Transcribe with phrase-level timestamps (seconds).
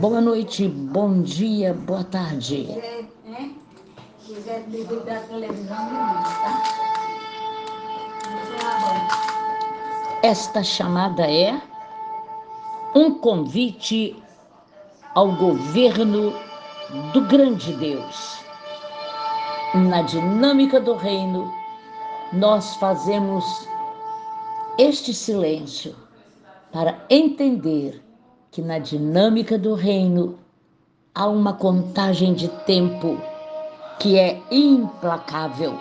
[0.00, 2.68] Boa noite, bom dia, boa tarde.
[5.28, 6.62] Televisão, tá?
[10.22, 11.58] Esta chamada é
[12.94, 14.22] um convite
[15.14, 16.34] ao governo
[17.14, 18.44] do grande Deus.
[19.74, 21.50] Na dinâmica do reino,
[22.30, 23.66] nós fazemos
[24.76, 25.96] este silêncio
[26.70, 28.05] para entender
[28.56, 30.38] que na dinâmica do reino
[31.14, 33.20] há uma contagem de tempo
[33.98, 35.78] que é implacável.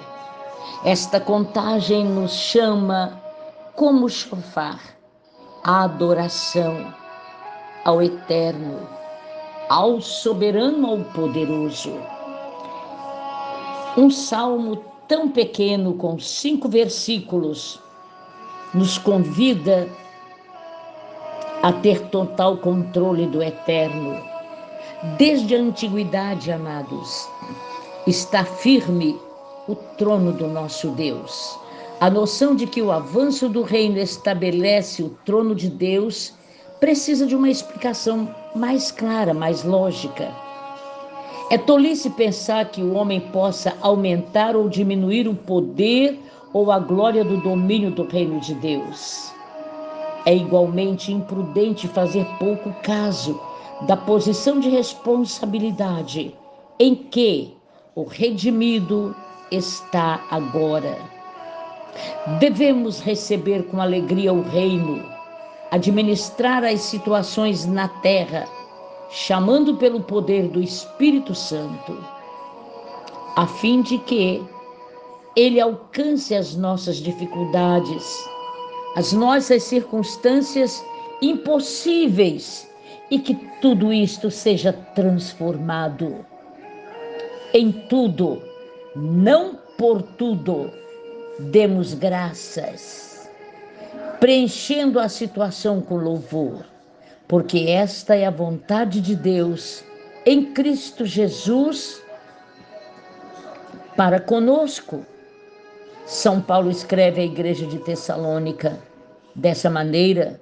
[0.83, 3.17] Esta contagem nos chama
[3.77, 4.81] como chofar
[5.63, 6.93] a adoração
[7.85, 8.81] ao eterno,
[9.69, 11.93] ao soberano, ao poderoso.
[13.95, 17.79] Um salmo tão pequeno, com cinco versículos,
[18.73, 19.87] nos convida
[21.65, 24.21] a ter total controle do eterno.
[25.17, 27.27] Desde a antiguidade, amados,
[28.05, 29.19] está firme
[29.67, 31.57] o trono do nosso Deus.
[31.99, 36.35] A noção de que o avanço do reino estabelece o trono de Deus
[36.79, 40.31] precisa de uma explicação mais clara, mais lógica.
[41.49, 46.19] É tolice pensar que o homem possa aumentar ou diminuir o poder
[46.53, 49.33] ou a glória do domínio do reino de Deus.
[50.25, 53.39] É igualmente imprudente fazer pouco caso
[53.81, 56.35] da posição de responsabilidade
[56.79, 57.55] em que
[57.95, 59.15] o redimido
[59.51, 60.97] está agora.
[62.39, 65.03] Devemos receber com alegria o reino,
[65.71, 68.45] administrar as situações na terra,
[69.09, 71.97] chamando pelo poder do Espírito Santo,
[73.35, 74.43] a fim de que
[75.35, 78.29] ele alcance as nossas dificuldades,
[78.95, 80.83] as nossas circunstâncias
[81.21, 82.69] impossíveis
[83.09, 86.25] e que tudo isto seja transformado
[87.53, 88.41] em tudo,
[88.95, 90.71] não por tudo,
[91.39, 93.29] demos graças,
[94.19, 96.65] preenchendo a situação com louvor,
[97.27, 99.83] porque esta é a vontade de Deus
[100.25, 102.01] em Cristo Jesus
[103.95, 105.05] para conosco.
[106.05, 108.77] São Paulo escreve à igreja de Tessalônica
[109.35, 110.39] dessa maneira: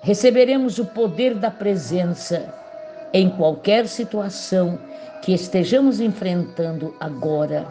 [0.00, 2.52] receberemos o poder da presença
[3.12, 4.78] em qualquer situação
[5.22, 7.66] que estejamos enfrentando agora.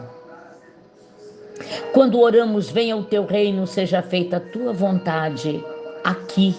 [1.92, 5.62] Quando oramos, venha o teu reino, seja feita a tua vontade
[6.02, 6.54] aqui.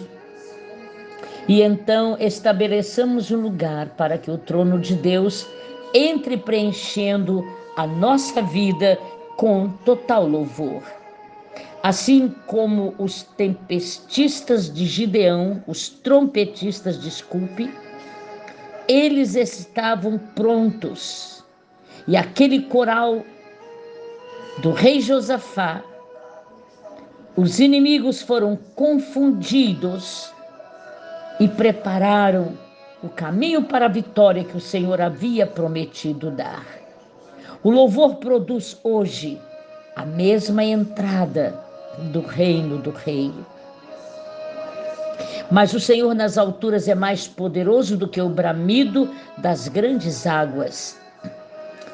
[1.48, 5.46] E então estabeleçamos um lugar para que o trono de Deus
[5.94, 7.44] entre preenchendo
[7.76, 8.98] a nossa vida
[9.36, 10.82] com total louvor.
[11.86, 17.72] Assim como os tempestistas de Gideão, os trompetistas, desculpe,
[18.88, 21.44] eles estavam prontos.
[22.08, 23.24] E aquele coral
[24.64, 25.84] do rei Josafá,
[27.38, 30.34] os inimigos foram confundidos
[31.40, 32.58] e prepararam
[33.04, 36.66] o caminho para a vitória que o Senhor havia prometido dar.
[37.62, 39.40] O louvor produz hoje
[39.96, 41.64] a mesma entrada
[41.98, 43.34] do reino do rei.
[45.52, 51.00] Mas o Senhor nas alturas é mais poderoso do que o bramido das grandes águas,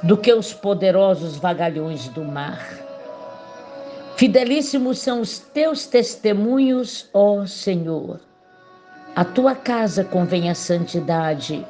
[0.04, 2.66] do que os poderosos vagalhões do mar.
[4.16, 8.20] Fidelíssimos são os teus testemunhos, ó Senhor.
[9.16, 11.66] A tua casa convém a santidade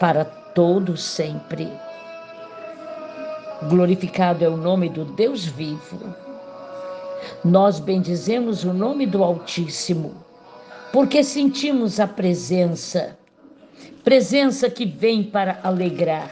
[0.00, 1.70] para todo sempre.
[3.68, 6.27] Glorificado é o nome do Deus vivo.
[7.44, 10.28] Nós bendizemos o nome do Altíssimo
[10.92, 13.16] porque sentimos a presença,
[14.02, 16.30] presença que vem para alegrar,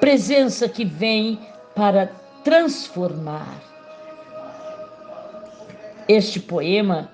[0.00, 1.38] presença que vem
[1.74, 2.10] para
[2.42, 3.62] transformar.
[6.08, 7.08] Este poema,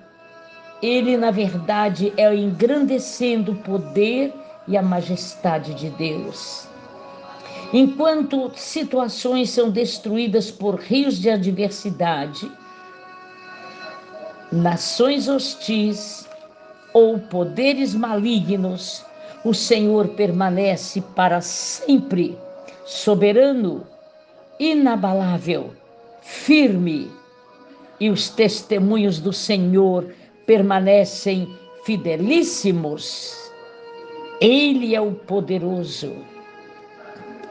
[0.81, 4.33] ele na verdade é engrandecendo o poder
[4.67, 6.67] e a majestade de Deus.
[7.73, 12.51] Enquanto situações são destruídas por rios de adversidade,
[14.51, 16.27] nações hostis
[16.93, 19.05] ou poderes malignos,
[19.45, 22.37] o Senhor permanece para sempre
[22.85, 23.87] soberano,
[24.59, 25.71] inabalável,
[26.21, 27.09] firme,
[28.01, 30.13] e os testemunhos do Senhor
[30.45, 31.47] permanecem
[31.85, 33.37] fidelíssimos.
[34.41, 36.13] Ele é o poderoso,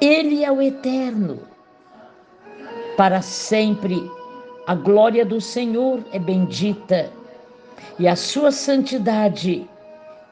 [0.00, 1.40] ele é o eterno,
[2.96, 4.10] para sempre
[4.66, 7.10] a glória do Senhor é bendita
[7.98, 9.68] e a sua santidade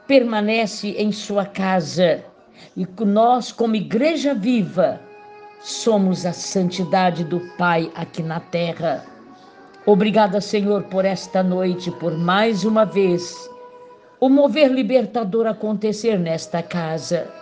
[0.07, 2.23] permanece em sua casa
[2.75, 4.99] e nós, como igreja viva,
[5.61, 9.05] somos a santidade do Pai aqui na terra.
[9.85, 13.49] Obrigada, Senhor, por esta noite, por mais uma vez
[14.19, 17.38] o mover libertador acontecer nesta casa.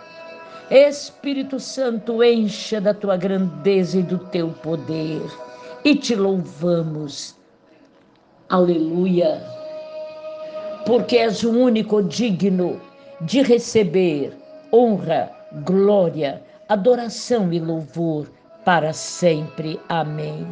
[0.70, 5.22] Espírito Santo, encha da tua grandeza e do teu poder
[5.84, 7.34] e te louvamos.
[8.48, 9.42] Aleluia.
[10.84, 12.80] Porque és o único digno
[13.22, 14.36] de receber
[14.72, 15.30] honra,
[15.64, 18.30] glória, adoração e louvor
[18.64, 19.80] para sempre.
[19.88, 20.46] Amém.